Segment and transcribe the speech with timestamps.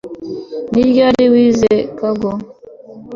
[0.71, 2.31] Ni ryari wize koga